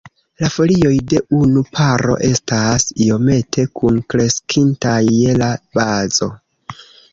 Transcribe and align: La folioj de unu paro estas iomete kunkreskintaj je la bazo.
La 0.43 0.47
folioj 0.51 0.93
de 1.11 1.19
unu 1.39 1.63
paro 1.79 2.15
estas 2.29 2.87
iomete 3.05 3.67
kunkreskintaj 3.81 4.99
je 5.19 5.39
la 5.45 5.53
bazo. 5.79 6.35